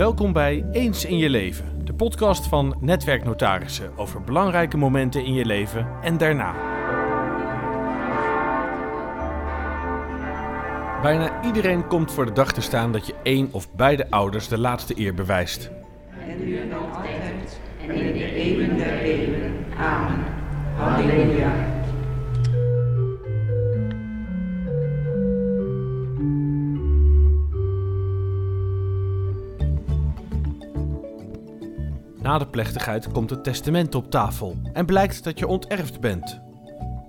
Welkom 0.00 0.32
bij 0.32 0.64
Eens 0.72 1.04
in 1.04 1.18
je 1.18 1.30
leven, 1.30 1.84
de 1.84 1.94
podcast 1.94 2.46
van 2.46 2.76
Netwerknotarissen 2.80 3.98
over 3.98 4.22
belangrijke 4.22 4.76
momenten 4.76 5.24
in 5.24 5.32
je 5.34 5.44
leven 5.44 5.86
en 6.02 6.18
daarna. 6.18 6.54
Bijna 11.02 11.42
iedereen 11.44 11.86
komt 11.86 12.12
voor 12.12 12.26
de 12.26 12.32
dag 12.32 12.52
te 12.52 12.60
staan 12.60 12.92
dat 12.92 13.06
je 13.06 13.14
één 13.22 13.48
of 13.52 13.72
beide 13.72 14.10
ouders 14.10 14.48
de 14.48 14.58
laatste 14.58 14.98
eer 14.98 15.14
bewijst. 15.14 15.70
en 16.28 16.44
nu 16.44 16.56
en 16.58 16.72
altijd 16.72 17.60
en 17.88 17.94
in 17.94 18.12
de 18.12 18.34
eeuwen 18.34 18.76
der 18.76 18.98
eeuwen. 18.98 19.64
Amen. 19.78 20.24
Halleluja. 20.76 21.79
Na 32.30 32.38
de 32.38 32.46
plechtigheid 32.46 33.12
komt 33.12 33.30
het 33.30 33.44
testament 33.44 33.94
op 33.94 34.10
tafel 34.10 34.56
en 34.72 34.86
blijkt 34.86 35.24
dat 35.24 35.38
je 35.38 35.46
onterfd 35.46 36.00
bent. 36.00 36.40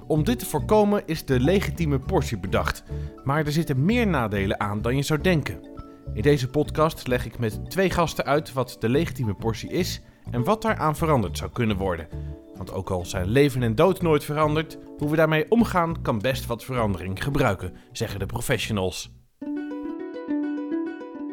Om 0.07 0.23
dit 0.23 0.39
te 0.39 0.45
voorkomen 0.45 1.03
is 1.05 1.25
de 1.25 1.39
legitieme 1.39 1.99
portie 1.99 2.37
bedacht, 2.37 2.83
maar 3.23 3.45
er 3.45 3.51
zitten 3.51 3.85
meer 3.85 4.07
nadelen 4.07 4.59
aan 4.59 4.81
dan 4.81 4.95
je 4.95 5.01
zou 5.01 5.21
denken. 5.21 5.69
In 6.13 6.21
deze 6.21 6.47
podcast 6.47 7.07
leg 7.07 7.25
ik 7.25 7.39
met 7.39 7.69
twee 7.69 7.89
gasten 7.89 8.25
uit 8.25 8.53
wat 8.53 8.77
de 8.79 8.89
legitieme 8.89 9.33
portie 9.33 9.69
is 9.69 10.01
en 10.31 10.43
wat 10.43 10.61
daaraan 10.61 10.95
veranderd 10.95 11.37
zou 11.37 11.51
kunnen 11.51 11.77
worden. 11.77 12.07
Want 12.55 12.73
ook 12.73 12.89
al 12.89 13.05
zijn 13.05 13.27
leven 13.27 13.63
en 13.63 13.75
dood 13.75 14.01
nooit 14.01 14.23
veranderd, 14.23 14.77
hoe 14.97 15.09
we 15.09 15.15
daarmee 15.15 15.45
omgaan 15.49 16.01
kan 16.01 16.19
best 16.19 16.45
wat 16.45 16.63
verandering 16.63 17.23
gebruiken, 17.23 17.73
zeggen 17.91 18.19
de 18.19 18.25
professionals. 18.25 19.20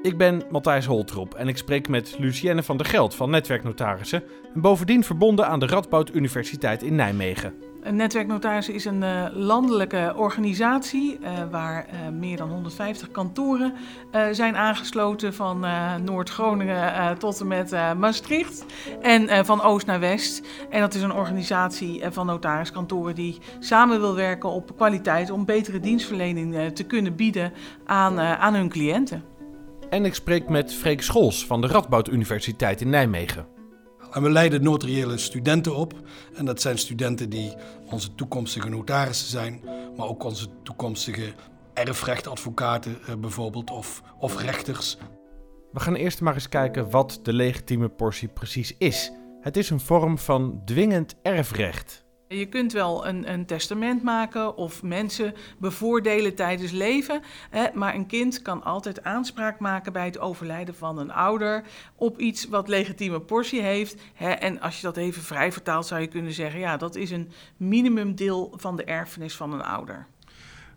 Ik 0.03 0.17
ben 0.17 0.43
Matthijs 0.51 0.87
Holtrop 0.87 1.35
en 1.35 1.49
ik 1.49 1.57
spreek 1.57 1.89
met 1.89 2.17
Lucienne 2.19 2.63
van 2.63 2.77
der 2.77 2.87
Geld 2.87 3.15
van 3.15 3.31
Netwerknotarissen 3.31 4.23
en 4.55 4.61
bovendien 4.61 5.05
verbonden 5.05 5.47
aan 5.47 5.61
de 5.61 5.67
Radboud 5.67 6.15
Universiteit 6.15 6.83
in 6.83 6.95
Nijmegen. 6.95 7.55
Een 7.83 7.97
netwerknotaris 7.97 8.69
is 8.69 8.85
een 8.85 9.03
uh, 9.03 9.27
landelijke 9.33 10.15
organisatie 10.17 11.19
uh, 11.21 11.29
waar 11.51 11.87
uh, 11.87 12.09
meer 12.19 12.37
dan 12.37 12.51
150 12.51 13.11
kantoren 13.11 13.73
zijn 14.31 14.57
aangesloten 14.57 15.35
van 15.35 15.67
Noord-Groningen 16.05 17.19
tot 17.19 17.41
en 17.41 17.47
met 17.47 17.71
Maastricht 17.99 18.65
en 19.03 19.47
van 19.47 19.63
oost 19.63 19.87
naar 19.87 20.01
west. 20.01 20.47
En 20.71 20.81
dat 20.81 20.95
is 20.95 21.03
een 21.03 21.13
organisatie 21.13 22.03
van 22.11 22.27
notariskantoren 22.27 23.15
die 23.15 23.39
samen 23.59 24.01
wil 24.01 24.15
werken 24.15 24.49
op 24.49 24.77
kwaliteit 24.77 25.31
om 25.31 25.45
betere 25.45 25.81
dienstverlening 25.81 26.73
te 26.75 26.85
kunnen 26.85 27.17
bieden 27.17 27.53
aan 27.87 28.55
hun 28.55 28.69
cliënten. 28.69 29.28
En 29.91 30.05
ik 30.05 30.15
spreek 30.15 30.49
met 30.49 30.75
Freek 30.75 31.03
Scholz 31.03 31.45
van 31.47 31.61
de 31.61 31.67
Radboud 31.67 32.09
Universiteit 32.09 32.81
in 32.81 32.91
Nijmegen. 32.91 33.47
En 34.11 34.23
we 34.23 34.31
leiden 34.31 34.63
notariële 34.63 35.19
studenten 35.19 35.77
op. 35.77 35.95
En 36.35 36.45
dat 36.45 36.61
zijn 36.61 36.79
studenten 36.79 37.31
die 37.31 37.55
onze 37.91 38.15
toekomstige 38.15 38.69
notarissen 38.69 39.29
zijn, 39.29 39.61
maar 39.97 40.07
ook 40.07 40.25
onze 40.25 40.47
toekomstige 40.63 41.33
erfrechtadvocaten 41.75 42.99
uh, 43.09 43.15
bijvoorbeeld, 43.15 43.71
of, 43.71 44.03
of 44.19 44.43
rechters. 44.43 44.97
We 45.73 45.81
gaan 45.81 45.95
eerst 45.95 46.21
maar 46.21 46.35
eens 46.35 46.49
kijken 46.49 46.91
wat 46.91 47.21
de 47.23 47.33
legitieme 47.33 47.89
portie 47.89 48.29
precies 48.29 48.75
is. 48.79 49.13
Het 49.41 49.57
is 49.57 49.71
een 49.71 49.81
vorm 49.81 50.19
van 50.19 50.63
dwingend 50.65 51.15
erfrecht. 51.23 52.05
Je 52.29 52.47
kunt 52.47 52.73
wel 52.73 53.07
een, 53.07 53.33
een, 53.33 53.47
testament 53.47 54.03
maken 54.03 54.57
of 54.57 54.83
mensen 54.83 55.35
bevoordelen 55.59 56.35
tijdens 56.35 56.73
leven. 56.73 57.23
Hè, 57.51 57.67
maar 57.75 57.95
een 57.95 58.07
kind 58.07 58.43
kan 58.43 58.65
altijd 58.65 59.05
aanspraak 59.05 59.59
maken 59.59 59.93
bij 59.93 60.05
het 60.05 60.19
overlijden 60.19 60.75
van 60.75 60.99
een 60.99 61.13
ouder 61.13 61.65
op 61.95 62.19
iets 62.19 62.45
wat 62.45 62.69
legitieme 62.69 63.21
portie 63.21 63.61
heeft. 63.63 64.01
Hè, 64.15 64.31
en 64.31 64.61
als 64.61 64.77
je 64.77 64.83
dat 64.83 64.97
even 64.97 65.23
vrij 65.23 65.53
vertaalt, 65.53 65.87
zou 65.87 66.01
je 66.01 66.07
kunnen 66.07 66.33
zeggen: 66.33 66.61
ja, 66.61 66.77
dat 66.77 66.97
is 66.97 67.11
een 67.11 67.31
minimumdeel 67.57 68.53
van 68.57 68.77
de 68.77 68.85
erfenis 68.85 69.37
van 69.37 69.53
een 69.53 69.65
ouder. 69.65 70.07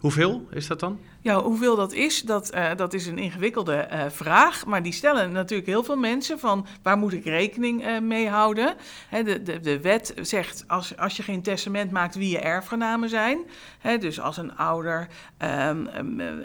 Hoeveel 0.01 0.47
is 0.51 0.67
dat 0.67 0.79
dan? 0.79 0.99
Ja, 1.23 1.41
hoeveel 1.41 1.75
dat 1.75 1.93
is, 1.93 2.21
dat, 2.21 2.55
uh, 2.55 2.69
dat 2.75 2.93
is 2.93 3.07
een 3.07 3.17
ingewikkelde 3.17 3.87
uh, 3.91 4.03
vraag. 4.09 4.65
Maar 4.65 4.83
die 4.83 4.93
stellen 4.93 5.31
natuurlijk 5.31 5.69
heel 5.69 5.83
veel 5.83 5.97
mensen 5.97 6.39
van 6.39 6.65
waar 6.81 6.97
moet 6.97 7.13
ik 7.13 7.23
rekening 7.23 7.87
uh, 7.87 7.99
mee 7.99 8.29
houden? 8.29 8.75
De, 9.09 9.43
de, 9.43 9.59
de 9.59 9.81
wet 9.81 10.13
zegt 10.21 10.63
als, 10.67 10.97
als 10.97 11.17
je 11.17 11.23
geen 11.23 11.41
testament 11.41 11.91
maakt 11.91 12.15
wie 12.15 12.29
je 12.29 12.39
erfgenamen 12.39 13.09
zijn. 13.09 13.39
Dus 13.99 14.19
als 14.19 14.37
een 14.37 14.55
ouder 14.55 15.07
um, 15.39 15.89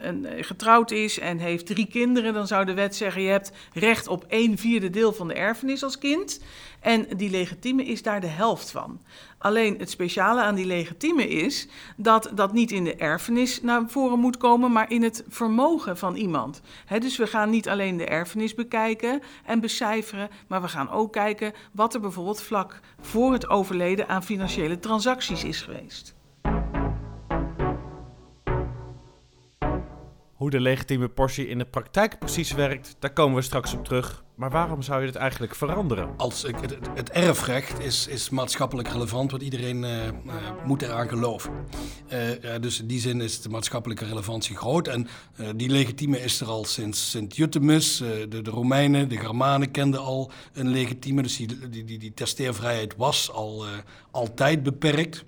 een, 0.01 0.27
getrouwd 0.41 0.91
is 0.91 1.19
en 1.19 1.39
heeft 1.39 1.67
drie 1.67 1.87
kinderen, 1.87 2.35
dan 2.35 2.47
zou 2.47 2.65
de 2.65 2.75
wet 2.75 2.97
zeggen 2.97 3.23
je 3.23 3.31
hebt 3.31 3.53
recht 3.73 4.09
op 4.09 4.25
een 4.29 4.59
vierde 4.59 4.91
deel 4.91 5.13
van 5.13 5.29
de 5.29 5.35
erfenis 5.35 5.83
als 5.83 5.99
kind. 5.99 6.41
En 6.87 7.07
die 7.17 7.31
legitieme 7.31 7.85
is 7.85 8.03
daar 8.03 8.21
de 8.21 8.27
helft 8.27 8.71
van. 8.71 9.01
Alleen 9.39 9.79
het 9.79 9.91
speciale 9.91 10.43
aan 10.43 10.55
die 10.55 10.67
legitieme 10.67 11.29
is 11.29 11.69
dat 11.97 12.31
dat 12.35 12.53
niet 12.53 12.71
in 12.71 12.85
de 12.85 12.95
erfenis 12.95 13.63
naar 13.63 13.83
voren 13.87 14.19
moet 14.19 14.37
komen, 14.37 14.73
maar 14.73 14.91
in 14.91 15.03
het 15.03 15.25
vermogen 15.29 15.99
van 15.99 16.15
iemand. 16.15 16.61
He, 16.85 16.99
dus 16.99 17.17
we 17.17 17.27
gaan 17.27 17.51
niet 17.51 17.69
alleen 17.69 17.97
de 17.97 18.07
erfenis 18.07 18.55
bekijken 18.55 19.23
en 19.45 19.61
becijferen, 19.61 20.29
maar 20.47 20.63
we 20.63 20.69
gaan 20.69 20.91
ook 20.91 21.13
kijken 21.13 21.53
wat 21.73 21.95
er 21.95 22.01
bijvoorbeeld 22.01 22.43
vlak 22.43 22.81
voor 23.01 23.33
het 23.33 23.49
overleden 23.49 24.09
aan 24.09 24.25
financiële 24.25 24.79
transacties 24.79 25.45
is 25.45 25.61
geweest. 25.61 26.16
Hoe 30.37 30.51
de 30.51 30.61
legitieme 30.61 31.09
portie 31.09 31.49
in 31.49 31.59
de 31.59 31.65
praktijk 31.65 32.19
precies 32.19 32.53
werkt, 32.53 32.97
daar 32.99 33.13
komen 33.13 33.37
we 33.37 33.43
straks 33.43 33.75
op 33.75 33.85
terug. 33.85 34.25
Maar 34.35 34.51
waarom 34.51 34.83
zou 34.83 35.01
je 35.01 35.07
het 35.07 35.17
eigenlijk 35.17 35.55
veranderen? 35.55 36.09
Als, 36.17 36.43
het, 36.43 36.77
het 36.95 37.11
erfrecht 37.11 37.81
is, 37.81 38.07
is 38.07 38.31
maatschappelijk 38.31 38.89
relevant, 38.89 39.31
want 39.31 39.43
iedereen 39.43 39.83
uh, 39.83 40.05
uh, 40.05 40.13
moet 40.65 40.83
eraan 40.83 41.09
geloven. 41.09 41.53
Uh, 42.13 42.51
dus 42.61 42.81
in 42.81 42.87
die 42.87 43.01
zin 43.01 43.21
is 43.21 43.41
de 43.41 43.49
maatschappelijke 43.49 44.05
relevantie 44.05 44.57
groot. 44.57 44.89
En 44.89 45.07
die 45.57 45.71
legitieme 45.71 46.21
is 46.21 46.41
er 46.41 46.47
al 46.47 46.65
sinds 46.65 47.11
Sint-Jutemus. 47.11 47.97
de, 47.97 48.43
de 48.43 48.51
Romeinen, 48.51 49.09
de 49.09 49.19
Germanen 49.19 49.71
kenden 49.71 50.01
al 50.01 50.31
een 50.53 50.69
legitieme. 50.69 51.23
Dus 51.23 51.37
die, 51.37 51.69
die, 51.69 51.85
die, 51.85 51.99
die 51.99 52.15
testeervrijheid 52.15 52.97
was 52.97 53.31
al 53.33 53.65
altijd 54.11 54.63
beperkt. 54.63 55.25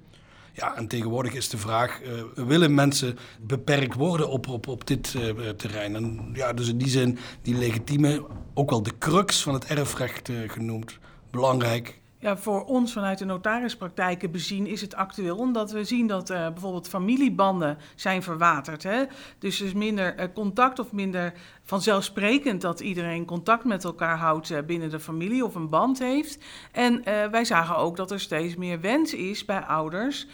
Ja, 0.58 0.76
en 0.76 0.88
tegenwoordig 0.88 1.34
is 1.34 1.48
de 1.48 1.58
vraag, 1.58 2.00
uh, 2.02 2.46
willen 2.46 2.74
mensen 2.74 3.18
beperkt 3.40 3.94
worden 3.94 4.28
op, 4.28 4.48
op, 4.48 4.66
op 4.66 4.86
dit 4.86 5.14
uh, 5.14 5.48
terrein? 5.48 5.94
En 5.96 6.30
ja, 6.32 6.52
dus 6.52 6.68
in 6.68 6.78
die 6.78 6.88
zin, 6.88 7.18
die 7.42 7.54
legitieme, 7.54 8.26
ook 8.54 8.70
wel 8.70 8.82
de 8.82 8.98
crux 8.98 9.42
van 9.42 9.54
het 9.54 9.64
erfrecht 9.64 10.28
uh, 10.28 10.50
genoemd, 10.50 10.98
belangrijk. 11.30 12.00
Ja, 12.20 12.36
voor 12.36 12.64
ons 12.64 12.92
vanuit 12.92 13.18
de 13.18 13.24
notarispraktijken 13.24 14.30
bezien 14.30 14.66
is 14.66 14.80
het 14.80 14.94
actueel, 14.94 15.36
omdat 15.36 15.70
we 15.70 15.84
zien 15.84 16.06
dat 16.06 16.30
uh, 16.30 16.48
bijvoorbeeld 16.48 16.88
familiebanden 16.88 17.78
zijn 17.94 18.22
verwaterd. 18.22 18.82
Hè? 18.82 19.04
Dus 19.38 19.60
er 19.60 19.66
is 19.66 19.72
minder 19.72 20.20
uh, 20.20 20.24
contact 20.34 20.78
of 20.78 20.92
minder 20.92 21.32
vanzelfsprekend 21.62 22.60
dat 22.60 22.80
iedereen 22.80 23.24
contact 23.24 23.64
met 23.64 23.84
elkaar 23.84 24.16
houdt 24.16 24.50
uh, 24.50 24.58
binnen 24.66 24.90
de 24.90 25.00
familie 25.00 25.44
of 25.44 25.54
een 25.54 25.68
band 25.68 25.98
heeft. 25.98 26.38
En 26.72 27.02
wij 27.30 27.44
zagen 27.44 27.76
ook 27.76 27.96
dat 27.96 28.10
er 28.10 28.20
steeds 28.20 28.56
meer 28.56 28.80
wens 28.80 29.14
is 29.14 29.44
bij 29.44 29.60
ouders 29.60 30.26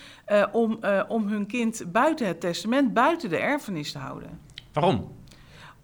om, 0.52 0.78
om 1.08 1.28
hun 1.28 1.46
kind 1.46 1.84
buiten 1.92 2.26
het 2.26 2.40
testament, 2.40 2.94
buiten 2.94 3.28
de 3.28 3.36
erfenis 3.36 3.92
te 3.92 3.98
houden. 3.98 4.40
Waarom? 4.72 5.12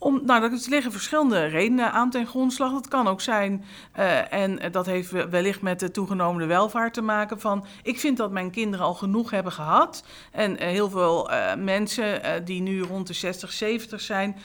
Om, 0.02 0.20
nou, 0.24 0.42
er 0.42 0.50
liggen 0.68 0.92
verschillende 0.92 1.44
redenen 1.44 1.92
aan 1.92 2.10
ten 2.10 2.26
grondslag. 2.26 2.72
Dat 2.72 2.88
kan 2.88 3.08
ook 3.08 3.20
zijn, 3.20 3.64
uh, 3.98 4.32
en 4.32 4.72
dat 4.72 4.86
heeft 4.86 5.10
wellicht 5.10 5.62
met 5.62 5.80
de 5.80 5.90
toegenomen 5.90 6.48
welvaart 6.48 6.94
te 6.94 7.02
maken, 7.02 7.40
van 7.40 7.66
ik 7.82 8.00
vind 8.00 8.16
dat 8.16 8.30
mijn 8.30 8.50
kinderen 8.50 8.86
al 8.86 8.94
genoeg 8.94 9.30
hebben 9.30 9.52
gehad. 9.52 10.04
En 10.32 10.52
uh, 10.52 10.58
heel 10.58 10.90
veel 10.90 11.30
uh, 11.30 11.54
mensen 11.54 12.44
die 12.44 12.62
nu 12.62 12.82
rond 12.82 13.06
de 13.06 13.12
60, 13.12 13.52
70 13.52 14.00
zijn, 14.00 14.36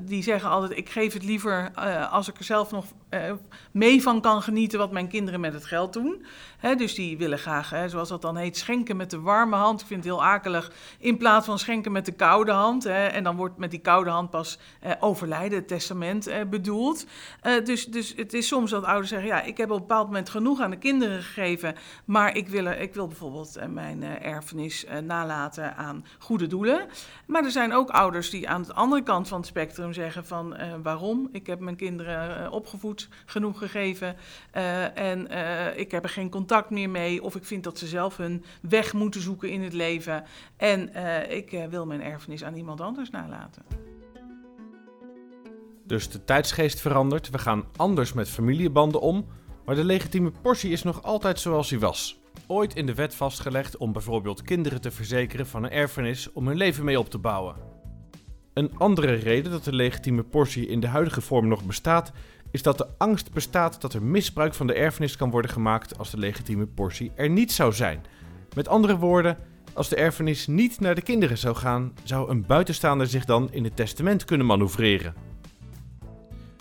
die 0.00 0.22
zeggen 0.22 0.50
altijd, 0.50 0.78
ik 0.78 0.88
geef 0.88 1.12
het 1.12 1.24
liever 1.24 1.70
als 2.10 2.28
ik 2.28 2.38
er 2.38 2.44
zelf 2.44 2.70
nog 2.70 2.84
mee 3.70 4.02
van 4.02 4.20
kan 4.20 4.42
genieten 4.42 4.78
wat 4.78 4.92
mijn 4.92 5.08
kinderen 5.08 5.40
met 5.40 5.52
het 5.52 5.64
geld 5.64 5.92
doen. 5.92 6.24
Dus 6.62 6.94
die 6.94 7.18
willen 7.18 7.38
graag, 7.38 7.72
zoals 7.86 8.08
dat 8.08 8.22
dan 8.22 8.36
heet, 8.36 8.56
schenken 8.56 8.96
met 8.96 9.10
de 9.10 9.20
warme 9.20 9.56
hand. 9.56 9.80
Ik 9.80 9.86
vind 9.86 10.04
het 10.04 10.12
heel 10.12 10.24
akelig, 10.24 10.72
in 10.98 11.16
plaats 11.16 11.46
van 11.46 11.58
schenken 11.58 11.92
met 11.92 12.04
de 12.04 12.12
koude 12.12 12.52
hand. 12.52 12.84
En 12.86 13.24
dan 13.24 13.36
wordt 13.36 13.56
met 13.56 13.70
die 13.70 13.80
koude 13.80 14.10
hand 14.10 14.30
pas 14.30 14.58
eh, 14.80 14.92
overlijden, 15.00 15.58
het 15.58 15.68
testament 15.68 16.26
eh, 16.26 16.44
bedoeld. 16.44 17.06
Uh, 17.42 17.64
dus, 17.64 17.86
dus 17.86 18.12
het 18.16 18.32
is 18.32 18.46
soms 18.46 18.70
dat 18.70 18.84
ouders 18.84 19.08
zeggen, 19.08 19.28
ja, 19.28 19.42
ik 19.42 19.56
heb 19.56 19.70
op 19.70 19.74
een 19.74 19.86
bepaald 19.86 20.06
moment 20.06 20.30
genoeg 20.30 20.60
aan 20.60 20.70
de 20.70 20.76
kinderen 20.76 21.22
gegeven, 21.22 21.74
maar 22.04 22.36
ik 22.36 22.48
wil, 22.48 22.66
ik 22.66 22.94
wil 22.94 23.06
bijvoorbeeld 23.06 23.58
mijn 23.68 24.02
erfenis 24.02 24.86
nalaten 25.02 25.76
aan 25.76 26.04
goede 26.18 26.46
doelen. 26.46 26.86
Maar 27.26 27.44
er 27.44 27.50
zijn 27.50 27.72
ook 27.72 27.90
ouders 27.90 28.30
die 28.30 28.48
aan 28.48 28.62
de 28.62 28.74
andere 28.74 29.02
kant 29.02 29.28
van 29.28 29.38
het 29.38 29.46
spectrum 29.46 29.92
zeggen 29.92 30.26
van, 30.26 30.56
waarom? 30.82 31.28
Ik 31.32 31.46
heb 31.46 31.60
mijn 31.60 31.76
kinderen 31.76 32.50
opgevoed, 32.50 33.08
genoeg 33.26 33.58
gegeven 33.58 34.16
en 34.94 35.28
ik 35.76 35.90
heb 35.90 36.02
er 36.02 36.10
geen 36.10 36.30
contact 36.30 36.50
meer 36.70 36.90
mee 36.90 37.22
of 37.22 37.36
ik 37.36 37.44
vind 37.44 37.64
dat 37.64 37.78
ze 37.78 37.86
zelf 37.86 38.16
hun 38.16 38.44
weg 38.60 38.92
moeten 38.92 39.20
zoeken 39.20 39.50
in 39.50 39.62
het 39.62 39.72
leven 39.72 40.24
en 40.56 40.90
ik 41.30 41.66
wil 41.70 41.86
mijn 41.86 42.02
erfenis 42.02 42.44
aan 42.44 42.54
iemand 42.54 42.80
anders 42.80 43.10
nalaten. 43.10 43.62
Dus 45.86 46.08
de 46.08 46.24
tijdsgeest 46.24 46.80
verandert, 46.80 47.30
we 47.30 47.38
gaan 47.38 47.64
anders 47.76 48.12
met 48.12 48.28
familiebanden 48.28 49.00
om, 49.00 49.26
maar 49.64 49.74
de 49.74 49.84
legitieme 49.84 50.30
portie 50.42 50.70
is 50.72 50.82
nog 50.82 51.02
altijd 51.02 51.40
zoals 51.40 51.70
hij 51.70 51.78
was. 51.78 52.20
Ooit 52.46 52.74
in 52.74 52.86
de 52.86 52.94
wet 52.94 53.14
vastgelegd 53.14 53.76
om 53.76 53.92
bijvoorbeeld 53.92 54.42
kinderen 54.42 54.80
te 54.80 54.90
verzekeren 54.90 55.46
van 55.46 55.64
een 55.64 55.70
erfenis 55.70 56.32
om 56.32 56.46
hun 56.46 56.56
leven 56.56 56.84
mee 56.84 56.98
op 56.98 57.10
te 57.10 57.18
bouwen. 57.18 57.56
Een 58.54 58.78
andere 58.78 59.12
reden 59.12 59.50
dat 59.50 59.64
de 59.64 59.74
legitieme 59.74 60.22
portie 60.22 60.66
in 60.66 60.80
de 60.80 60.86
huidige 60.86 61.20
vorm 61.20 61.48
nog 61.48 61.64
bestaat, 61.64 62.12
is 62.52 62.62
dat 62.62 62.78
de 62.78 62.86
angst 62.98 63.32
bestaat 63.32 63.80
dat 63.80 63.94
er 63.94 64.02
misbruik 64.02 64.54
van 64.54 64.66
de 64.66 64.74
erfenis 64.74 65.16
kan 65.16 65.30
worden 65.30 65.50
gemaakt 65.50 65.98
als 65.98 66.10
de 66.10 66.18
legitieme 66.18 66.66
portie 66.66 67.12
er 67.14 67.30
niet 67.30 67.52
zou 67.52 67.72
zijn. 67.72 68.04
Met 68.54 68.68
andere 68.68 68.96
woorden, 68.96 69.38
als 69.72 69.88
de 69.88 69.96
erfenis 69.96 70.46
niet 70.46 70.80
naar 70.80 70.94
de 70.94 71.02
kinderen 71.02 71.38
zou 71.38 71.54
gaan, 71.56 71.92
zou 72.02 72.30
een 72.30 72.46
buitenstaander 72.46 73.06
zich 73.06 73.24
dan 73.24 73.52
in 73.52 73.64
het 73.64 73.76
testament 73.76 74.24
kunnen 74.24 74.46
manoeuvreren. 74.46 75.14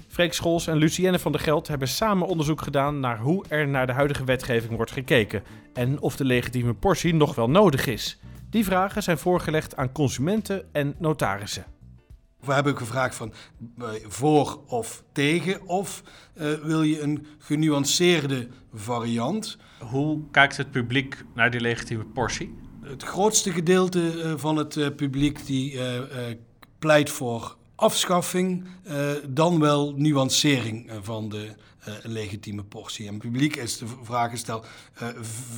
Freek 0.08 0.34
Scholz 0.34 0.68
en 0.68 0.78
Lucienne 0.78 1.20
van 1.20 1.32
der 1.32 1.42
Geld 1.42 1.68
hebben 1.68 1.88
samen 1.88 2.28
onderzoek 2.28 2.62
gedaan 2.62 3.00
naar 3.00 3.20
hoe 3.20 3.46
er 3.48 3.68
naar 3.68 3.88
de 3.88 3.94
huidige 3.94 4.24
wetgeving 4.24 4.76
wordt 4.76 4.92
gekeken 4.92 5.44
en 5.74 6.00
of 6.00 6.16
de 6.16 6.26
legitieme 6.26 6.74
portie 6.74 7.14
nog 7.14 7.36
wel 7.36 7.50
nodig 7.50 7.88
is. 7.88 8.20
Die 8.50 8.66
vragen 8.66 9.04
zijn 9.04 9.18
voorgelegd 9.18 9.76
aan 9.76 9.92
consumenten 9.92 10.74
en 10.74 10.96
notarissen. 10.98 11.66
We 12.42 12.54
hebben 12.54 12.78
gevraagd 12.78 13.16
van 13.16 13.34
eh, 13.78 13.88
voor 14.08 14.60
of 14.68 15.04
tegen 15.12 15.68
of 15.68 16.04
uh, 16.36 16.54
wil 16.54 16.84
je 16.84 17.02
een 17.02 17.26
genuanceerde 17.38 18.48
variant. 18.74 19.58
Hoe 19.80 20.22
kijkt 20.32 20.58
het 20.58 20.72
publiek 20.72 21.24
naar 21.34 21.52
die 21.52 21.62
legitieme 21.62 22.06
portie? 22.06 22.58
Het 22.82 23.04
grootste 23.04 23.52
gedeelte 23.52 24.14
uh, 24.16 24.34
van 24.36 24.56
het 24.56 24.96
publiek 24.96 25.46
die 25.46 25.80
pleit 26.80 27.10
voor 27.10 27.58
afschaffing, 27.76 28.68
dan 29.30 29.60
wel 29.60 29.94
nuancering 29.96 30.92
van 31.02 31.30
de 31.30 31.50
legitieme 32.04 32.64
portie. 32.64 33.08
En 33.08 33.14
het 33.14 33.22
publiek 33.22 33.56
is 33.56 33.78
de 33.78 33.86
vraag 34.02 34.30
gesteld, 34.30 34.66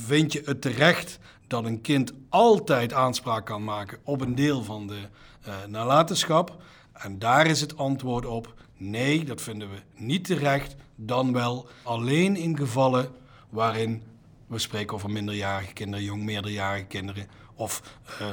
vind 0.06 0.32
je 0.32 0.42
het 0.44 0.60
terecht 0.60 1.18
dat 1.46 1.64
een 1.64 1.80
kind 1.80 2.12
altijd 2.28 2.92
aanspraak 2.92 3.46
kan 3.46 3.64
maken 3.64 3.98
op 4.04 4.20
een 4.20 4.34
deel 4.34 4.62
van 4.62 4.86
de 4.86 5.08
nalatenschap? 5.68 6.62
En 6.92 7.18
daar 7.18 7.46
is 7.46 7.60
het 7.60 7.76
antwoord 7.76 8.26
op: 8.26 8.54
nee, 8.76 9.24
dat 9.24 9.42
vinden 9.42 9.70
we 9.70 9.76
niet 9.96 10.24
terecht. 10.24 10.76
Dan 10.96 11.32
wel 11.32 11.68
alleen 11.82 12.36
in 12.36 12.56
gevallen 12.56 13.10
waarin 13.48 14.02
we 14.46 14.58
spreken 14.58 14.94
over 14.94 15.10
minderjarige 15.10 15.72
kinderen, 15.72 16.04
jong 16.04 16.22
meerderjarige 16.22 16.84
kinderen 16.84 17.28
of 17.54 17.82
uh, 18.20 18.28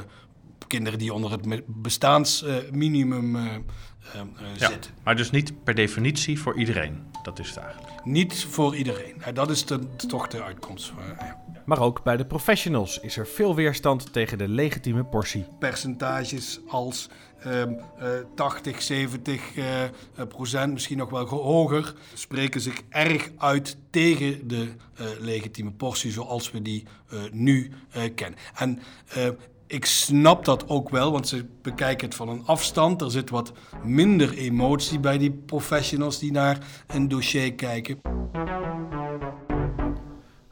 kinderen 0.72 0.98
die 0.98 1.12
onder 1.12 1.30
het 1.30 1.62
bestaansminimum 1.66 3.36
uh, 3.36 3.42
uh, 3.44 4.20
ja, 4.56 4.68
zitten. 4.68 4.90
Maar 5.04 5.16
dus 5.16 5.30
niet 5.30 5.64
per 5.64 5.74
definitie 5.74 6.40
voor 6.40 6.58
iedereen. 6.58 7.02
Dat 7.22 7.38
is 7.38 7.48
het 7.48 7.56
eigenlijk. 7.56 8.04
Niet 8.04 8.44
voor 8.44 8.76
iedereen. 8.76 9.14
Dat 9.34 9.50
is 9.50 9.66
de, 9.66 9.78
toch 9.96 10.28
de 10.28 10.42
uitkomst. 10.42 10.92
Ja. 11.18 11.40
Maar 11.64 11.80
ook 11.80 12.02
bij 12.02 12.16
de 12.16 12.24
professionals 12.24 12.98
is 13.00 13.16
er 13.16 13.26
veel 13.26 13.54
weerstand 13.54 14.12
tegen 14.12 14.38
de 14.38 14.48
legitieme 14.48 15.04
portie. 15.04 15.44
Percentages 15.58 16.60
als 16.68 17.08
80, 18.34 18.72
ehm, 18.72 18.80
70 18.80 19.56
eh, 19.56 19.84
eh, 19.84 19.90
procent, 20.28 20.72
misschien 20.72 20.98
nog 20.98 21.10
wel 21.10 21.26
hoger, 21.26 21.94
spreken 22.14 22.60
zich 22.60 22.82
erg 22.88 23.30
uit 23.36 23.76
tegen 23.90 24.48
de 24.48 24.68
uh, 25.00 25.06
legitieme 25.20 25.70
portie 25.70 26.12
zoals 26.12 26.50
we 26.50 26.62
die 26.62 26.84
nu 27.30 27.72
kennen. 28.14 28.38
En 28.54 28.80
ik 29.72 29.84
snap 29.84 30.44
dat 30.44 30.68
ook 30.68 30.88
wel, 30.88 31.12
want 31.12 31.28
ze 31.28 31.46
bekijken 31.62 32.06
het 32.06 32.16
van 32.16 32.28
een 32.28 32.46
afstand. 32.46 33.00
Er 33.00 33.10
zit 33.10 33.30
wat 33.30 33.52
minder 33.84 34.36
emotie 34.36 35.00
bij 35.00 35.18
die 35.18 35.30
professionals 35.32 36.18
die 36.18 36.32
naar 36.32 36.58
een 36.86 37.08
dossier 37.08 37.54
kijken. 37.54 38.00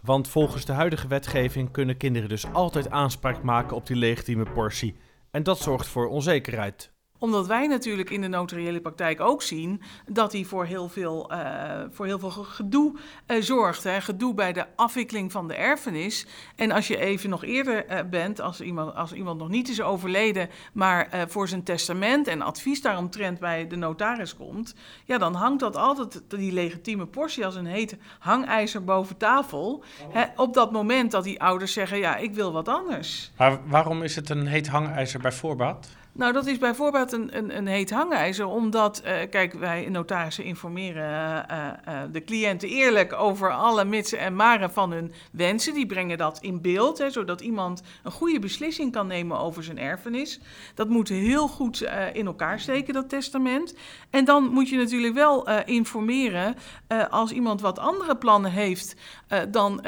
Want 0.03 0.29
volgens 0.29 0.65
de 0.65 0.73
huidige 0.73 1.09
wetgeving 1.09 1.71
kunnen 1.71 1.97
kinderen 1.97 2.29
dus 2.29 2.53
altijd 2.53 2.91
aanspraak 2.91 3.43
maken 3.43 3.77
op 3.77 3.87
die 3.87 3.97
legitieme 3.97 4.51
portie. 4.51 4.97
En 5.31 5.43
dat 5.43 5.59
zorgt 5.59 5.87
voor 5.87 6.09
onzekerheid 6.09 6.93
omdat 7.21 7.47
wij 7.47 7.67
natuurlijk 7.67 8.11
in 8.11 8.21
de 8.21 8.29
notariële 8.29 8.81
praktijk 8.81 9.21
ook 9.21 9.43
zien 9.43 9.83
dat 10.07 10.31
die 10.31 10.47
voor 10.47 10.65
heel 10.65 10.89
veel, 10.89 11.33
uh, 11.33 11.39
voor 11.91 12.07
heel 12.07 12.19
veel 12.19 12.31
gedoe 12.31 12.99
uh, 13.27 13.43
zorgt. 13.43 13.85
Hè. 13.85 14.01
Gedoe 14.01 14.35
bij 14.35 14.53
de 14.53 14.67
afwikkeling 14.77 15.33
van 15.33 15.49
de 15.49 15.55
erfenis. 15.55 16.27
En 16.57 16.71
als 16.71 16.89
je 16.89 16.99
even 16.99 17.31
nog 17.31 17.45
eerder 17.45 17.91
uh, 17.91 17.99
bent, 18.11 18.41
als 18.41 18.61
iemand, 18.61 18.95
als 18.95 19.13
iemand 19.13 19.39
nog 19.39 19.49
niet 19.49 19.69
is 19.69 19.81
overleden, 19.81 20.49
maar 20.73 21.09
voor 21.29 21.49
zijn 21.49 21.63
testament 21.63 22.27
en 22.27 22.43
advies 22.43 22.83
daaromtrent 22.83 23.39
bij 23.39 23.67
de 23.67 23.77
notaris 23.77 24.37
komt, 24.37 24.75
ja, 25.05 25.19
dan 25.19 25.35
hangt 25.35 25.61
dat 25.61 25.77
altijd, 25.77 26.23
die 26.29 26.53
legitieme 26.53 27.07
portie, 27.07 27.45
als 27.45 27.55
een 27.55 27.67
heet 27.67 27.97
hangijzer 28.19 28.85
boven 28.85 29.17
tafel. 29.17 29.85
Hè, 30.11 30.25
op 30.37 30.55
dat 30.55 30.73
moment 30.73 31.11
dat 31.11 31.25
die 31.25 31.41
ouders 31.43 31.73
zeggen, 31.73 31.99
ja, 31.99 32.17
ik 32.17 32.35
wil 32.35 32.53
wat 32.53 32.69
anders. 32.69 33.33
Maar 33.37 33.59
waarom 33.67 34.03
is 34.03 34.17
het 34.17 34.31
een 34.31 34.47
heet 34.47 34.69
hangijzer 34.69 35.21
bij 35.21 35.33
voorbaat? 35.33 35.89
Nou, 36.13 36.33
dat 36.33 36.47
is 36.47 36.59
bijvoorbeeld 36.59 37.13
een, 37.13 37.37
een, 37.37 37.57
een 37.57 37.67
heet 37.67 37.91
hangijzer, 37.91 38.47
omdat, 38.47 39.03
uh, 39.05 39.13
kijk, 39.31 39.53
wij 39.53 39.89
notarissen 39.89 40.45
informeren 40.45 41.47
uh, 41.51 41.67
uh, 41.89 42.01
de 42.13 42.25
cliënten 42.25 42.69
eerlijk 42.69 43.13
over 43.13 43.53
alle 43.53 43.85
mitsen 43.85 44.19
en 44.19 44.35
maren 44.35 44.73
van 44.73 44.93
hun 44.93 45.13
wensen. 45.33 45.75
Die 45.75 45.87
brengen 45.87 46.19
dat 46.19 46.39
in 46.41 46.61
beeld, 46.61 46.99
hè, 46.99 47.11
zodat 47.11 47.41
iemand 47.41 47.83
een 48.03 48.11
goede 48.11 48.39
beslissing 48.39 48.93
kan 48.93 49.07
nemen 49.07 49.39
over 49.39 49.65
zijn 49.65 49.79
erfenis. 49.79 50.41
Dat 50.75 50.89
moet 50.89 51.09
heel 51.09 51.49
goed 51.49 51.89
in 52.13 52.27
elkaar 52.27 52.61
steken, 52.61 52.95
dat 52.95 53.09
testament. 53.09 53.75
En 54.11 54.25
dan 54.25 54.45
moet 54.45 54.69
je 54.69 54.77
natuurlijk 54.77 55.15
wel 55.15 55.49
informeren 55.65 56.55
als 57.11 57.31
iemand 57.31 57.61
wat 57.61 57.79
andere 57.79 58.17
plannen 58.17 58.51
heeft 58.51 58.97
dan, 59.49 59.85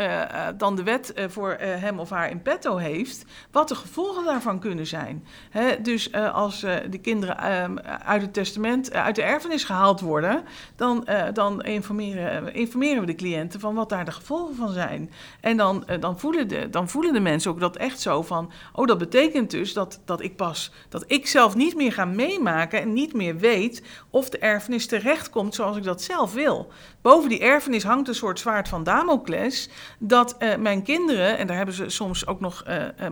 dan 0.57 0.77
de 0.77 0.83
wet 0.83 1.15
voor 1.29 1.57
hem 1.59 1.99
of 1.99 2.11
haar 2.11 2.31
in 2.31 2.43
petto 2.43 2.77
heeft, 2.77 3.25
wat 3.51 3.69
de 3.69 3.75
gevolgen 3.75 4.25
daarvan 4.25 4.61
kunnen 4.61 4.87
zijn. 4.87 5.27
Hè, 5.51 5.81
dus 5.81 6.11
uh, 6.13 6.35
als 6.35 6.65
uh, 6.65 6.75
de 6.91 6.99
kinderen 6.99 7.37
uh, 7.41 7.95
uit 8.05 8.23
het 8.23 8.33
testament, 8.33 8.89
eh, 8.89 9.05
uit 9.05 9.15
de 9.15 9.23
erfenis 9.23 9.65
gehaald 9.65 10.01
worden, 10.01 10.43
dan, 10.77 11.07
dan 11.33 11.63
informeren, 11.63 12.55
informeren 12.55 13.01
we 13.01 13.07
de 13.07 13.15
cliënten 13.15 13.61
van 13.61 13.75
wat 13.75 13.89
daar 13.89 14.05
de 14.05 14.13
gevolgen 14.13 14.55
van 14.55 14.73
zijn. 14.73 15.13
En 15.41 15.57
dan, 15.57 15.85
dan, 16.01 16.19
voelen 16.19 16.49
de, 16.49 16.71
dan 16.71 16.89
voelen 16.89 17.13
de 17.13 17.21
mensen 17.21 17.51
ook 17.51 17.61
dat 17.61 17.77
echt 17.77 18.01
zo 18.01 18.23
van, 18.23 18.53
oh 18.73 18.87
dat 18.87 18.99
betekent 18.99 19.51
dus 19.51 19.73
dat, 19.73 20.01
dat 20.05 20.23
ik 20.23 20.37
pas, 20.37 20.73
dat 20.89 21.05
ik 21.07 21.27
zelf 21.27 21.55
niet 21.55 21.77
meer 21.77 21.93
ga 21.93 22.05
meemaken 22.05 22.81
en 22.81 22.93
niet 22.93 23.13
meer 23.13 23.37
weet 23.37 23.83
of 24.11 24.31
de 24.31 24.39
erfenis 24.39 24.87
terechtkomt 24.87 25.55
zoals 25.55 25.77
ik 25.77 25.85
dat 25.85 26.03
zelf 26.03 26.33
wil. 26.33 26.73
Boven 27.03 27.29
die 27.29 27.41
erfenis 27.41 27.85
hangt 27.85 28.09
een 28.09 28.15
soort 28.15 28.39
zwaard 28.39 28.69
van 28.69 28.83
Damocles, 28.83 29.69
dat 29.99 30.37
mijn 30.59 30.83
kinderen, 30.83 31.39
en 31.39 31.47
daar 31.47 31.57
hebben 31.57 31.75
ze 31.75 31.89
soms 31.89 32.27
ook 32.27 32.41
nog 32.41 32.65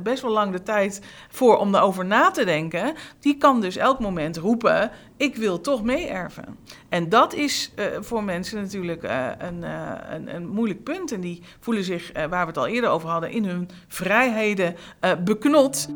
best 0.03 0.23
wel 0.23 0.31
lang 0.31 0.53
de 0.53 0.63
tijd 0.63 1.03
voor 1.29 1.57
om 1.57 1.73
daarover 1.73 2.05
na 2.05 2.31
te 2.31 2.45
denken, 2.45 2.90
die 3.21 3.37
kan 3.37 3.61
dus 3.61 3.77
elk 3.77 4.01
moment 4.01 4.37
roepen: 4.37 4.91
Ik 5.17 5.37
wil 5.37 5.61
toch 5.61 5.83
meeerven. 5.83 6.57
En 6.89 7.09
dat 7.09 7.35
is 7.35 7.73
uh, 7.77 7.85
voor 8.01 8.25
mensen 8.25 8.61
natuurlijk 8.63 9.05
uh, 9.05 9.29
een, 9.39 9.63
uh, 9.63 9.93
een, 10.11 10.35
een, 10.35 10.49
moeilijk 10.49 10.83
punt. 10.83 11.13
En 11.13 11.21
die 11.21 11.43
voelen 11.61 11.85
zich, 11.85 12.13
waar 12.13 12.29
we 12.29 12.47
het 12.47 12.57
al 12.57 12.67
eerder 12.67 12.91
over 12.91 13.09
hadden, 13.09 13.31
in 13.31 13.45
hun 13.45 13.69
vrijheden 13.89 14.77
beknot. 15.25 15.89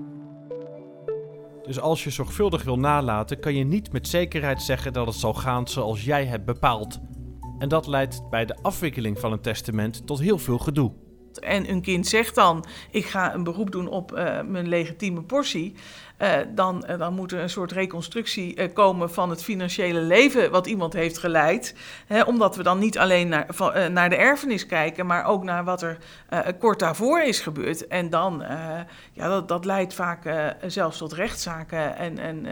Dus 1.66 1.80
als 1.80 2.04
je 2.04 2.10
zorgvuldig 2.10 2.62
wil 2.62 2.78
nalaten, 2.78 3.40
kan 3.40 3.54
je 3.54 3.64
niet 3.64 3.92
met 3.92 4.08
zekerheid 4.08 4.62
zeggen 4.62 4.92
dat 4.92 5.06
het 5.06 5.16
zal 5.16 5.34
gaan 5.34 5.68
zoals 5.68 6.04
jij 6.04 6.24
hebt 6.24 6.44
bepaald. 6.44 7.00
En 7.58 7.68
dat 7.68 7.86
leidt 7.86 8.22
bij 8.30 8.44
de 8.44 8.56
afwikkeling 8.62 9.18
van 9.18 9.32
een 9.32 9.40
testament 9.40 10.06
tot 10.06 10.20
heel 10.20 10.38
veel 10.38 10.58
gedoe. 10.58 10.92
En 11.40 11.70
een 11.70 11.82
kind 11.82 12.06
zegt 12.06 12.34
dan: 12.34 12.64
Ik 12.90 13.04
ga 13.04 13.34
een 13.34 13.44
beroep 13.44 13.70
doen 13.70 13.88
op 13.88 14.10
mijn 14.46 14.68
legitieme 14.68 15.22
portie. 15.22 15.74
Uh, 16.22 16.32
dan, 16.48 16.84
uh, 16.90 16.98
dan 16.98 17.14
moet 17.14 17.32
er 17.32 17.40
een 17.40 17.50
soort 17.50 17.72
reconstructie 17.72 18.56
uh, 18.56 18.72
komen 18.72 19.10
van 19.10 19.30
het 19.30 19.42
financiële 19.42 20.00
leven 20.00 20.50
wat 20.50 20.66
iemand 20.66 20.92
heeft 20.92 21.18
geleid. 21.18 21.74
Hè, 22.06 22.22
omdat 22.22 22.56
we 22.56 22.62
dan 22.62 22.78
niet 22.78 22.98
alleen 22.98 23.28
naar, 23.28 23.46
van, 23.48 23.92
naar 23.92 24.08
de 24.08 24.16
erfenis 24.16 24.66
kijken, 24.66 25.06
maar 25.06 25.24
ook 25.24 25.44
naar 25.44 25.64
wat 25.64 25.82
er 25.82 25.98
kort 26.58 26.78
daarvoor 26.78 27.22
is 27.22 27.40
gebeurd. 27.40 27.86
En 27.86 28.10
dan, 28.10 28.44
ja, 29.12 29.28
dat, 29.28 29.48
dat 29.48 29.64
leidt 29.64 29.94
vaak 29.94 30.22
zelfs 30.66 30.98
tot 30.98 31.12
rechtszaken 31.12 31.96
en, 31.96 32.18
en 32.18 32.46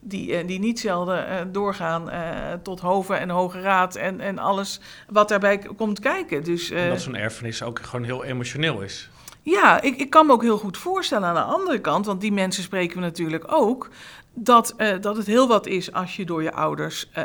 die, 0.00 0.44
die 0.44 0.58
niet 0.58 0.80
zelden 0.80 1.52
doorgaan 1.52 2.10
tot 2.62 2.80
hoven 2.80 3.18
en 3.18 3.30
hoge 3.30 3.60
raad 3.60 3.94
en, 3.94 4.20
en 4.20 4.38
alles 4.38 4.80
wat 5.08 5.28
daarbij 5.28 5.58
komt 5.58 6.00
kijken. 6.00 6.44
Dus, 6.44 6.68
dat 6.68 7.00
zo'n 7.00 7.16
erfenis 7.16 7.62
ook 7.62 7.78
gewoon 7.78 8.04
heel 8.04 8.24
emotioneel 8.24 8.80
is. 8.80 9.10
Ja, 9.42 9.80
ik, 9.80 9.96
ik 9.96 10.10
kan 10.10 10.26
me 10.26 10.32
ook 10.32 10.42
heel 10.42 10.58
goed 10.58 10.78
voorstellen 10.78 11.28
aan 11.28 11.34
de 11.34 11.54
andere 11.54 11.80
kant, 11.80 12.06
want 12.06 12.20
die 12.20 12.32
mensen 12.32 12.62
spreken 12.62 12.96
we 12.96 13.02
natuurlijk 13.02 13.44
ook 13.52 13.88
dat, 14.42 14.74
uh, 14.78 15.00
dat 15.00 15.16
het 15.16 15.26
heel 15.26 15.48
wat 15.48 15.66
is 15.66 15.92
als 15.92 16.16
je 16.16 16.24
door 16.24 16.42
je 16.42 16.52
ouders 16.52 17.10
uh, 17.18 17.24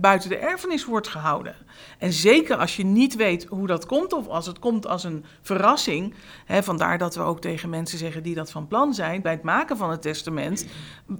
buiten 0.00 0.28
de 0.28 0.36
erfenis 0.36 0.84
wordt 0.84 1.08
gehouden. 1.08 1.54
En 1.98 2.12
zeker 2.12 2.56
als 2.56 2.76
je 2.76 2.84
niet 2.84 3.16
weet 3.16 3.44
hoe 3.44 3.66
dat 3.66 3.86
komt, 3.86 4.12
of 4.12 4.28
als 4.28 4.46
het 4.46 4.58
komt 4.58 4.86
als 4.86 5.04
een 5.04 5.24
verrassing. 5.42 6.14
Hè, 6.44 6.62
vandaar 6.62 6.98
dat 6.98 7.14
we 7.14 7.22
ook 7.22 7.40
tegen 7.40 7.68
mensen 7.68 7.98
zeggen 7.98 8.22
die 8.22 8.34
dat 8.34 8.50
van 8.50 8.66
plan 8.66 8.94
zijn 8.94 9.22
bij 9.22 9.32
het 9.32 9.42
maken 9.42 9.76
van 9.76 9.90
het 9.90 10.02
testament. 10.02 10.66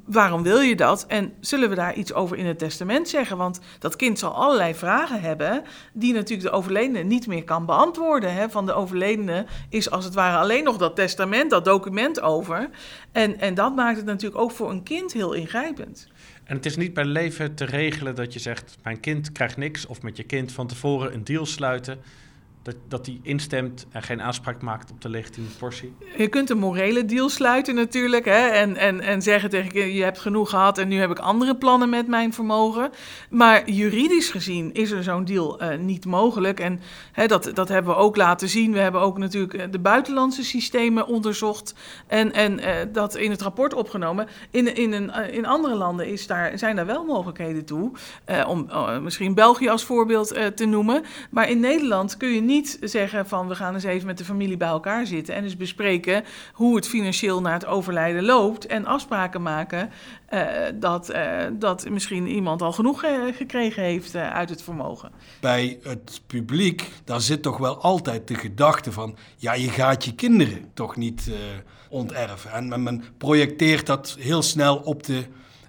Waarom 0.04 0.42
wil 0.42 0.60
je 0.60 0.76
dat? 0.76 1.04
En 1.06 1.32
zullen 1.40 1.68
we 1.68 1.74
daar 1.74 1.94
iets 1.94 2.12
over 2.12 2.36
in 2.36 2.46
het 2.46 2.58
testament 2.58 3.08
zeggen? 3.08 3.36
Want 3.36 3.60
dat 3.78 3.96
kind 3.96 4.18
zal 4.18 4.34
allerlei 4.34 4.74
vragen 4.74 5.20
hebben 5.20 5.62
die 5.92 6.12
natuurlijk 6.12 6.48
de 6.48 6.56
overledene 6.56 7.02
niet 7.02 7.26
meer 7.26 7.44
kan 7.44 7.66
beantwoorden. 7.66 8.34
Hè. 8.34 8.50
Van 8.50 8.66
de 8.66 8.72
overledene 8.72 9.46
is 9.68 9.90
als 9.90 10.04
het 10.04 10.14
ware 10.14 10.36
alleen 10.36 10.64
nog 10.64 10.76
dat 10.76 10.96
testament, 10.96 11.50
dat 11.50 11.64
document 11.64 12.20
over. 12.20 12.70
En, 13.12 13.40
en 13.40 13.54
dat 13.54 13.74
maakt 13.74 13.96
het 13.96 14.06
natuurlijk 14.06 14.40
ook 14.40 14.50
voor 14.50 14.70
een 14.70 14.82
kind 14.82 15.12
heel 15.12 15.34
ingrijpend. 15.36 16.08
En 16.44 16.56
het 16.56 16.66
is 16.66 16.76
niet 16.76 16.94
bij 16.94 17.04
leven 17.04 17.54
te 17.54 17.64
regelen 17.64 18.14
dat 18.14 18.32
je 18.32 18.38
zegt: 18.38 18.76
Mijn 18.82 19.00
kind 19.00 19.32
krijgt 19.32 19.56
niks, 19.56 19.86
of 19.86 20.02
met 20.02 20.16
je 20.16 20.22
kind 20.22 20.52
van 20.52 20.66
tevoren 20.66 21.14
een 21.14 21.24
deal 21.24 21.46
sluiten 21.46 21.98
dat, 22.66 22.76
dat 22.88 23.04
die 23.04 23.20
instemt 23.22 23.86
en 23.90 24.02
geen 24.02 24.22
aanspraak 24.22 24.62
maakt 24.62 24.90
op 24.90 25.00
de 25.00 25.08
legitieme 25.08 25.48
portie? 25.58 25.92
Je 26.16 26.28
kunt 26.28 26.50
een 26.50 26.58
morele 26.58 27.04
deal 27.04 27.28
sluiten 27.28 27.74
natuurlijk. 27.74 28.24
Hè? 28.24 28.46
En, 28.46 28.76
en, 28.76 29.00
en 29.00 29.22
zeggen 29.22 29.50
tegen 29.50 29.92
je, 29.92 30.02
hebt 30.02 30.18
genoeg 30.18 30.50
gehad 30.50 30.78
en 30.78 30.88
nu 30.88 30.98
heb 30.98 31.10
ik 31.10 31.18
andere 31.18 31.56
plannen 31.56 31.88
met 31.88 32.06
mijn 32.06 32.32
vermogen. 32.32 32.90
Maar 33.30 33.70
juridisch 33.70 34.30
gezien 34.30 34.74
is 34.74 34.90
er 34.90 35.02
zo'n 35.02 35.24
deal 35.24 35.62
uh, 35.62 35.78
niet 35.78 36.04
mogelijk. 36.04 36.60
En 36.60 36.80
hè, 37.12 37.26
dat, 37.26 37.50
dat 37.54 37.68
hebben 37.68 37.94
we 37.94 38.00
ook 38.00 38.16
laten 38.16 38.48
zien. 38.48 38.72
We 38.72 38.78
hebben 38.78 39.00
ook 39.00 39.18
natuurlijk 39.18 39.54
eh, 39.54 39.66
de 39.70 39.78
buitenlandse 39.78 40.44
systemen 40.44 41.06
onderzocht. 41.06 41.74
En, 42.06 42.32
en 42.32 42.58
uh, 42.58 42.68
dat 42.92 43.16
in 43.16 43.30
het 43.30 43.42
rapport 43.42 43.74
opgenomen. 43.74 44.28
In, 44.50 44.74
in, 44.76 44.92
een, 44.92 45.10
in 45.32 45.46
andere 45.46 45.74
landen 45.74 46.06
is 46.06 46.26
daar, 46.26 46.58
zijn 46.58 46.76
daar 46.76 46.86
wel 46.86 47.04
mogelijkheden 47.04 47.64
toe. 47.64 47.90
Om 48.46 48.68
misschien 49.02 49.34
België 49.34 49.68
als 49.68 49.84
voorbeeld 49.84 50.34
te 50.54 50.64
noemen. 50.64 51.04
Maar 51.30 51.50
in 51.50 51.60
Nederland 51.60 52.16
kun 52.16 52.28
je 52.28 52.40
niet 52.40 52.55
niet 52.56 52.78
zeggen 52.80 53.26
van 53.26 53.48
we 53.48 53.54
gaan 53.54 53.74
eens 53.74 53.84
even 53.84 54.06
met 54.06 54.18
de 54.18 54.24
familie 54.24 54.56
bij 54.56 54.68
elkaar 54.68 55.06
zitten 55.06 55.34
en 55.34 55.44
eens 55.44 55.56
bespreken 55.56 56.24
hoe 56.52 56.76
het 56.76 56.88
financieel 56.88 57.40
naar 57.40 57.52
het 57.52 57.66
overlijden 57.66 58.24
loopt 58.24 58.66
en 58.66 58.86
afspraken 58.86 59.42
maken 59.42 59.90
uh, 60.30 60.42
dat, 60.74 61.10
uh, 61.10 61.42
dat 61.52 61.88
misschien 61.88 62.26
iemand 62.26 62.62
al 62.62 62.72
genoeg 62.72 63.04
uh, 63.04 63.10
gekregen 63.36 63.82
heeft 63.82 64.14
uit 64.14 64.48
het 64.48 64.62
vermogen. 64.62 65.10
Bij 65.40 65.78
het 65.82 66.20
publiek, 66.26 66.90
daar 67.04 67.20
zit 67.20 67.42
toch 67.42 67.58
wel 67.58 67.76
altijd 67.80 68.28
de 68.28 68.34
gedachte 68.34 68.92
van 68.92 69.16
ja, 69.36 69.54
je 69.54 69.68
gaat 69.68 70.04
je 70.04 70.14
kinderen 70.14 70.70
toch 70.74 70.96
niet 70.96 71.30
onterven. 71.88 72.52
En 72.52 72.82
men 72.82 73.04
projecteert 73.18 73.86
dat 73.86 74.16
heel 74.18 74.42
snel 74.42 74.76
op 74.76 75.02
de 75.02 75.24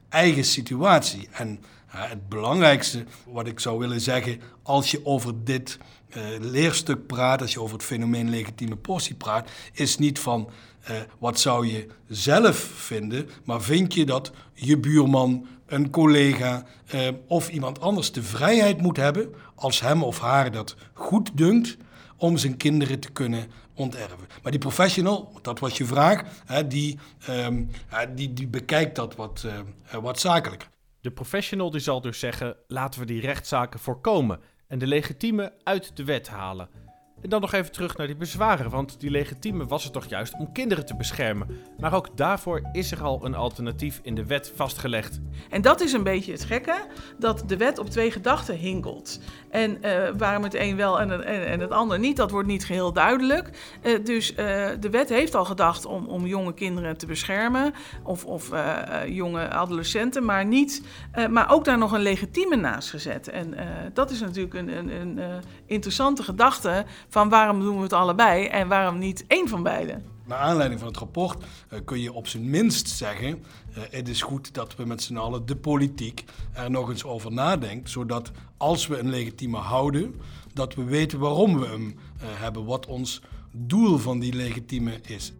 eigen 0.10 0.44
situatie. 0.44 1.30
En 1.32 1.60
het 1.88 2.30
belangrijkste 2.30 3.04
wat 3.26 3.48
ik 3.48 3.60
zou 3.60 3.80
willen 3.80 4.02
zeggen, 4.02 4.42
als 4.64 4.92
je 4.92 5.06
over 5.06 5.44
dit 5.44 5.78
uh, 6.16 6.24
leerstuk 6.40 7.08
praat, 7.08 7.42
als 7.42 7.54
je 7.54 7.62
over 7.62 7.76
het 7.76 7.86
fenomeen 7.86 8.30
legitieme 8.30 8.76
portie 8.76 9.16
praat, 9.16 9.50
is 9.74 9.98
niet 9.98 10.20
van 10.20 10.50
uh, 10.90 10.96
wat 11.20 11.40
zou 11.40 11.68
je 11.68 11.88
zelf 12.08 12.58
vinden, 12.58 13.30
maar 13.44 13.62
vind 13.62 13.94
je 13.94 14.06
dat 14.06 14.32
je 14.54 14.78
buurman, 14.78 15.48
een 15.66 15.90
collega 15.90 16.66
uh, 16.96 17.08
of 17.28 17.50
iemand 17.50 17.82
anders 17.82 18.12
de 18.12 18.24
vrijheid 18.24 18.82
moet 18.82 18.98
hebben, 18.98 19.34
als 19.56 19.80
hem 19.80 20.04
of 20.04 20.20
haar 20.20 20.52
dat 20.52 20.76
goed 20.94 21.38
dunkt, 21.38 21.78
om 22.18 22.38
zijn 22.38 22.58
kinderen 22.58 23.00
te 23.00 23.10
kunnen 23.10 23.52
onterven. 23.74 24.28
Maar 24.44 24.52
die 24.52 24.62
professional, 24.62 25.40
dat 25.42 25.60
was 25.60 25.78
je 25.78 25.86
vraag, 25.86 26.24
hè, 26.46 26.68
die, 26.68 27.00
um, 27.30 27.70
die, 28.16 28.34
die 28.34 28.48
bekijkt 28.48 28.96
dat 28.96 29.16
wat, 29.16 29.46
wat 30.02 30.20
zakelijker. 30.20 30.70
De 31.02 31.12
professional 31.12 31.72
die 31.72 31.82
zal 31.82 32.02
dus 32.02 32.20
zeggen: 32.20 32.56
laten 32.68 33.00
we 33.00 33.06
die 33.06 33.22
rechtszaken 33.22 33.80
voorkomen 33.80 34.40
en 34.68 34.80
de 34.80 34.88
legitieme 34.88 35.54
uit 35.64 35.98
de 35.98 36.04
wet 36.04 36.28
halen. 36.28 36.70
En 37.22 37.30
dan 37.30 37.42
nog 37.42 37.54
even 37.54 37.72
terug 37.72 37.98
naar 37.98 38.08
die 38.08 38.16
bezwaren, 38.16 38.70
want 38.70 39.00
die 39.00 39.10
legitieme 39.10 39.66
was 39.66 39.86
er 39.86 39.92
toch 39.92 40.06
juist 40.06 40.34
om 40.40 40.52
kinderen 40.52 40.86
te 40.86 40.96
beschermen. 40.96 41.48
Maar 41.80 41.94
ook 41.94 42.18
daarvoor 42.18 42.62
is 42.72 42.92
er 42.92 43.04
al 43.04 43.26
een 43.26 43.36
alternatief 43.36 44.00
in 44.04 44.16
de 44.16 44.26
wet 44.26 44.52
vastgelegd. 44.56 45.20
En 45.50 45.62
dat 45.62 45.82
is 45.82 45.94
een 45.94 46.04
beetje 46.04 46.32
het 46.32 46.44
gekke, 46.44 46.86
dat 47.18 47.44
de 47.48 47.58
wet 47.58 47.80
op 47.80 47.90
twee 47.90 48.12
gedachten 48.12 48.56
hinkelt. 48.56 49.20
En 49.50 49.78
uh, 49.82 50.10
waarom 50.18 50.44
het 50.44 50.54
een 50.54 50.76
wel 50.76 51.00
en, 51.00 51.24
en, 51.26 51.60
het 51.60 51.72
ander 51.72 52.00
niet, 52.00 52.18
dat 52.18 52.32
wordt 52.32 52.48
niet 52.48 52.66
geheel 52.66 52.94
duidelijk. 52.94 53.50
Uh, 53.84 54.06
dus 54.06 54.32
uh, 54.32 54.38
de 54.80 54.90
wet 54.92 55.10
heeft 55.10 55.36
al 55.36 55.46
gedacht 55.46 55.86
om, 55.86 56.06
om 56.06 56.26
jonge 56.26 56.54
kinderen 56.54 56.98
te 56.98 57.06
beschermen, 57.06 57.74
of, 58.04 58.26
of 58.26 58.52
jonge 59.08 59.50
adolescenten, 59.50 60.26
maar, 60.26 60.46
niet, 60.46 60.82
maar 61.30 61.52
ook 61.52 61.66
daar 61.66 61.78
nog 61.78 61.92
een 61.92 62.02
legitieme 62.02 62.56
naast 62.56 62.90
gezet. 62.90 63.28
En 63.28 63.54
dat 63.94 64.12
is 64.12 64.20
natuurlijk 64.20 64.54
een, 64.54 64.78
een, 64.78 64.90
een 65.02 65.42
interessante 65.66 66.24
gedachte 66.24 66.86
van 67.10 67.30
waarom 67.30 67.60
doen 67.60 67.76
we 67.76 67.84
het 67.84 67.94
allebei 67.94 68.46
en 68.46 68.68
waarom 68.68 68.98
niet 68.98 69.26
één 69.28 69.48
van 69.48 69.64
beiden? 69.64 70.06
Naar 70.26 70.38
aanleiding 70.38 70.80
van 70.80 70.90
het 70.90 70.98
rapport 70.98 71.44
uh, 71.44 71.80
kun 71.86 72.00
je 72.00 72.14
op 72.14 72.28
zijn 72.28 72.50
minst 72.50 72.90
zeggen: 72.90 73.28
uh, 73.28 73.84
het 73.90 74.08
is 74.08 74.22
goed 74.22 74.54
dat 74.54 74.76
we 74.76 74.86
met 74.86 75.04
z'n 75.04 75.18
allen, 75.18 75.46
de 75.46 75.56
politiek, 75.56 76.24
er 76.54 76.72
nog 76.72 76.90
eens 76.90 77.04
over 77.04 77.32
nadenkt. 77.32 77.90
Zodat 77.90 78.32
als 78.58 78.88
we 78.88 78.98
een 78.98 79.10
legitieme 79.10 79.58
houden, 79.58 80.16
dat 80.54 80.76
we 80.76 80.84
weten 80.84 81.20
waarom 81.20 81.60
we 81.60 81.66
hem 81.66 81.86
uh, 81.86 81.94
hebben, 82.20 82.66
wat 82.66 82.86
ons 82.86 83.22
doel 83.52 83.98
van 83.98 84.20
die 84.20 84.34
legitieme 84.34 85.00
is. 85.02 85.34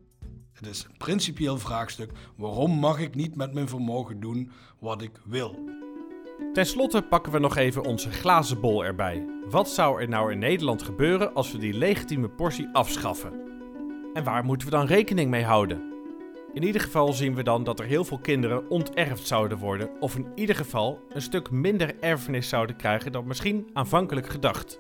Het 0.54 0.68
is 0.68 0.84
een 0.84 0.98
principieel 0.98 1.58
vraagstuk: 1.58 2.12
waarom 2.36 2.72
mag 2.72 3.00
ik 3.00 3.16
niet 3.16 3.36
met 3.36 3.54
mijn 3.54 3.70
vermogen 3.70 4.20
doen 4.20 4.52
wat 4.80 5.02
ik 5.02 5.12
wil? 5.26 5.56
Ten 6.54 6.66
slotte 6.66 7.02
pakken 7.02 7.32
we 7.32 7.40
nog 7.40 7.56
even 7.56 7.86
onze 7.86 8.12
glazen 8.12 8.60
bol 8.60 8.86
erbij. 8.86 9.26
Wat 9.50 9.70
zou 9.70 10.02
er 10.02 10.10
nou 10.10 10.32
in 10.32 10.40
Nederland 10.40 10.82
gebeuren 10.82 11.34
als 11.34 11.52
we 11.52 11.58
die 11.58 11.74
legitieme 11.74 12.30
portie 12.30 12.70
afschaffen? 12.72 13.34
En 14.14 14.24
waar 14.24 14.44
moeten 14.46 14.68
we 14.68 14.74
dan 14.74 14.86
rekening 14.86 15.30
mee 15.30 15.44
houden? 15.44 15.96
In 16.54 16.64
ieder 16.64 16.82
geval 16.82 17.14
zien 17.14 17.36
we 17.36 17.44
dan 17.44 17.64
dat 17.64 17.80
er 17.80 17.86
heel 17.86 18.04
veel 18.04 18.20
kinderen 18.20 18.70
onterfd 18.70 19.28
zouden 19.28 19.58
worden, 19.58 19.90
of 20.00 20.16
in 20.16 20.28
ieder 20.36 20.56
geval 20.56 21.00
een 21.10 21.22
stuk 21.22 21.52
minder 21.52 21.96
erfenis 22.00 22.50
zouden 22.50 22.76
krijgen 22.76 23.12
dan 23.12 23.28
misschien 23.28 23.70
aanvankelijk 23.74 24.28
gedacht. 24.28 24.80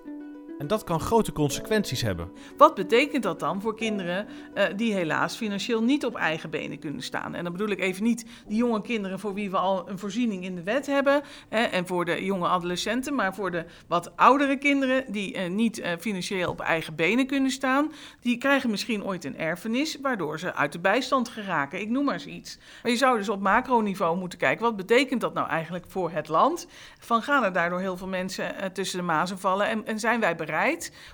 En 0.57 0.67
dat 0.67 0.83
kan 0.83 0.99
grote 0.99 1.31
consequenties 1.31 2.01
hebben. 2.01 2.31
Wat 2.57 2.75
betekent 2.75 3.23
dat 3.23 3.39
dan 3.39 3.61
voor 3.61 3.75
kinderen 3.75 4.27
uh, 4.55 4.63
die 4.75 4.93
helaas 4.93 5.35
financieel 5.35 5.83
niet 5.83 6.05
op 6.05 6.15
eigen 6.15 6.49
benen 6.49 6.79
kunnen 6.79 7.01
staan? 7.01 7.35
En 7.35 7.43
dan 7.43 7.51
bedoel 7.51 7.69
ik 7.69 7.79
even 7.79 8.03
niet 8.03 8.25
die 8.47 8.57
jonge 8.57 8.81
kinderen 8.81 9.19
voor 9.19 9.33
wie 9.33 9.51
we 9.51 9.57
al 9.57 9.89
een 9.89 9.99
voorziening 9.99 10.43
in 10.43 10.55
de 10.55 10.63
wet 10.63 10.85
hebben. 10.85 11.21
Hè, 11.49 11.63
en 11.63 11.87
voor 11.87 12.05
de 12.05 12.25
jonge 12.25 12.47
adolescenten, 12.47 13.15
maar 13.15 13.35
voor 13.35 13.51
de 13.51 13.65
wat 13.87 14.17
oudere 14.17 14.57
kinderen 14.57 15.11
die 15.11 15.35
uh, 15.35 15.49
niet 15.49 15.79
uh, 15.79 15.87
financieel 15.99 16.49
op 16.49 16.59
eigen 16.59 16.95
benen 16.95 17.27
kunnen 17.27 17.51
staan. 17.51 17.91
Die 18.21 18.37
krijgen 18.37 18.69
misschien 18.69 19.05
ooit 19.05 19.25
een 19.25 19.37
erfenis, 19.37 19.97
waardoor 20.01 20.39
ze 20.39 20.53
uit 20.53 20.71
de 20.71 20.79
bijstand 20.79 21.29
geraken. 21.29 21.81
Ik 21.81 21.89
noem 21.89 22.05
maar 22.05 22.13
eens 22.13 22.25
iets. 22.25 22.57
Maar 22.83 22.91
je 22.91 22.97
zou 22.97 23.17
dus 23.17 23.29
op 23.29 23.41
macroniveau 23.41 24.17
moeten 24.17 24.39
kijken, 24.39 24.65
wat 24.65 24.75
betekent 24.75 25.21
dat 25.21 25.33
nou 25.33 25.49
eigenlijk 25.49 25.85
voor 25.87 26.11
het 26.11 26.27
land? 26.27 26.67
Van 26.99 27.21
gaan 27.21 27.43
er 27.43 27.53
daardoor 27.53 27.79
heel 27.79 27.97
veel 27.97 28.07
mensen 28.07 28.73
tussen 28.73 28.99
de 28.99 29.05
mazen 29.05 29.39
vallen 29.39 29.67
en, 29.67 29.85
en 29.85 29.99
zijn 29.99 30.19
wij 30.19 30.35
bereid? 30.35 30.45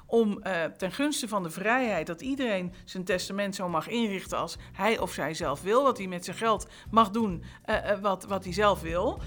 Om 0.06 0.40
uh, 0.44 0.64
ten 0.64 0.92
gunste 0.92 1.28
van 1.28 1.44
de 1.44 1.50
vrijheid 1.50 2.08
dat 2.08 2.22
iedereen 2.22 2.74
zijn 2.86 3.04
testament 3.04 3.56
zo 3.56 3.70
mag 3.70 3.88
inrichten 3.88 4.38
als 4.38 4.58
hij 4.74 5.00
of 5.00 5.12
zij 5.12 5.34
zelf 5.34 5.62
wil, 5.62 5.84
wat 5.84 5.98
hij 5.98 6.08
met 6.08 6.26
zijn 6.26 6.38
geld 6.38 6.68
mag 6.92 7.10
doen 7.10 7.44
uh, 7.66 7.76
uh, 7.76 8.00
wat, 8.02 8.26
wat 8.26 8.44
hij 8.44 8.54
zelf 8.54 8.82
wil, 8.82 9.20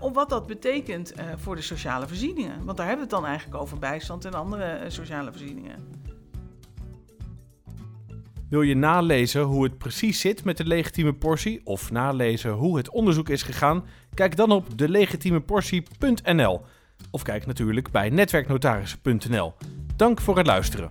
om 0.00 0.12
wat 0.12 0.28
dat 0.28 0.46
betekent 0.46 1.12
voor 1.36 1.56
de 1.56 1.62
sociale 1.62 2.08
voorzieningen. 2.08 2.64
Want 2.64 2.76
daar 2.76 2.86
hebben 2.86 3.06
we 3.06 3.14
het 3.14 3.22
dan 3.22 3.30
eigenlijk 3.30 3.62
over 3.62 3.78
bijstand 3.78 4.24
en 4.24 4.34
andere 4.34 4.84
sociale 4.88 5.30
voorzieningen. 5.30 5.98
Wil 8.48 8.62
je 8.62 8.76
nalezen 8.76 9.42
hoe 9.42 9.64
het 9.64 9.78
precies 9.78 10.20
zit 10.20 10.44
met 10.44 10.56
de 10.56 10.66
legitieme 10.66 11.14
portie 11.14 11.60
of 11.64 11.90
nalezen 11.90 12.50
hoe 12.50 12.76
het 12.76 12.90
onderzoek 12.90 13.28
is 13.28 13.42
gegaan? 13.42 13.84
Kijk 14.14 14.36
dan 14.36 14.50
op 14.50 14.78
delegitiemeportie.nl. 14.78 16.60
Of 17.10 17.22
kijk 17.22 17.46
natuurlijk 17.46 17.90
bij 17.90 18.10
netwerknotarissen.nl. 18.10 19.54
Dank 19.96 20.20
voor 20.20 20.36
het 20.36 20.46
luisteren. 20.46 20.90